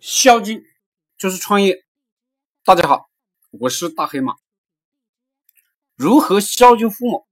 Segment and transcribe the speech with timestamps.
[0.00, 0.62] 孝敬
[1.16, 1.84] 就是创业。
[2.62, 3.10] 大家好，
[3.50, 4.36] 我是大黑马。
[5.96, 7.26] 如何孝敬父母？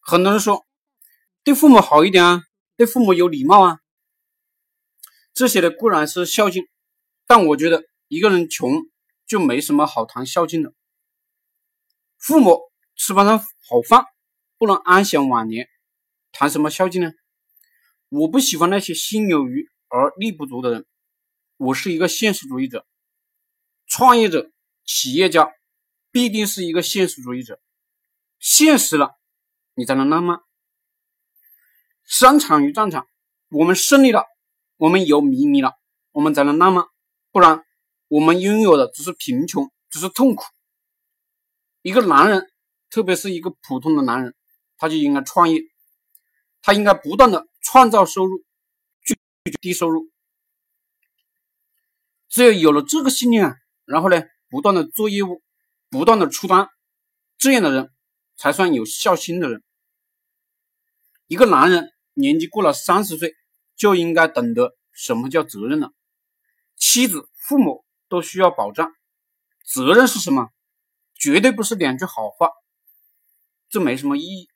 [0.00, 0.66] 很多人说
[1.44, 2.42] 对父母好一点啊，
[2.76, 3.78] 对父母有礼貌啊，
[5.34, 6.66] 这些的固然是孝敬，
[7.28, 8.72] 但我觉得一个人穷
[9.24, 10.74] 就没什么好谈孝敬的。
[12.18, 12.58] 父母
[12.96, 14.04] 吃不上好饭，
[14.58, 15.68] 不能安享晚年，
[16.32, 17.12] 谈什么孝敬呢？
[18.08, 20.84] 我不喜欢那些心有余而力不足的人。
[21.58, 22.86] 我是一个现实主义者，
[23.86, 24.50] 创业者、
[24.84, 25.50] 企业家
[26.10, 27.58] 必定是一个现实主义者。
[28.38, 29.16] 现实了，
[29.74, 30.40] 你才能浪漫。
[32.04, 33.08] 商场与战场，
[33.48, 34.26] 我们胜利了，
[34.76, 35.72] 我们有秘密了，
[36.12, 36.84] 我们才能浪漫。
[37.32, 37.64] 不然，
[38.08, 40.44] 我们拥有的只是贫穷，只是痛苦。
[41.80, 42.52] 一个男人，
[42.90, 44.34] 特别是一个普通的男人，
[44.76, 45.62] 他就应该创业，
[46.60, 48.44] 他应该不断的创造收入，
[49.02, 50.10] 拒绝低收入。
[52.28, 55.42] 只有有了这个信念啊，然后呢，不断的做业务，
[55.90, 56.68] 不断的出单，
[57.38, 57.90] 这样的人
[58.36, 59.62] 才算有孝心的人。
[61.26, 63.34] 一个男人年纪过了三十岁，
[63.76, 65.92] 就应该懂得什么叫责任了。
[66.76, 68.92] 妻子、父母都需要保障，
[69.64, 70.50] 责任是什么？
[71.14, 72.50] 绝对不是两句好话，
[73.68, 74.48] 这没什么意义。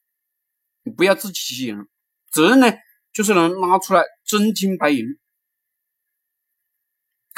[0.82, 1.88] 你不要自欺欺人。
[2.30, 2.66] 责任呢，
[3.12, 5.04] 就是能拉出来真金白银。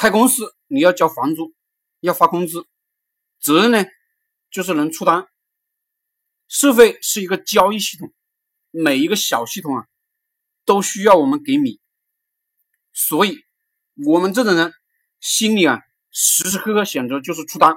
[0.03, 1.55] 开公司你要交房租，
[2.01, 2.67] 要发工资，
[3.39, 3.85] 责任呢
[4.51, 5.29] 就是能出单。
[6.49, 8.13] 社会是一个交易系统，
[8.73, 9.87] 每一个小系统啊
[10.65, 11.79] 都需要我们给米，
[12.93, 13.45] 所以
[14.05, 14.75] 我们这种人
[15.21, 15.81] 心里啊
[16.11, 17.77] 时时刻刻想着就是出单，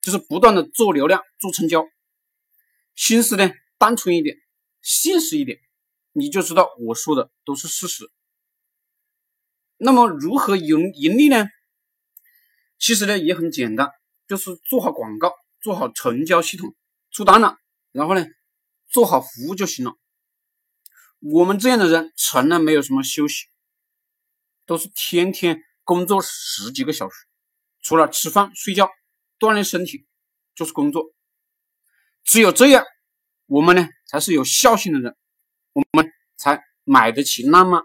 [0.00, 1.86] 就是不断的做流量、做成交，
[2.96, 4.36] 心思呢单纯一点、
[4.80, 5.60] 现实一点，
[6.10, 8.10] 你就知道我说的都是事实。
[9.84, 11.48] 那么如何盈盈利呢？
[12.78, 13.90] 其实呢也很简单，
[14.28, 16.76] 就是做好广告，做好成交系统，
[17.10, 17.56] 出单了，
[17.90, 18.24] 然后呢
[18.88, 19.96] 做好服务就行了。
[21.18, 23.46] 我们这样的人从来没有什么休息，
[24.66, 27.26] 都是天天工作十几个小时，
[27.80, 28.88] 除了吃饭睡觉、
[29.40, 30.06] 锻炼身体，
[30.54, 31.12] 就是工作。
[32.22, 32.84] 只有这样，
[33.46, 35.16] 我们呢才是有孝心的人，
[35.72, 37.82] 我们才买得起浪漫。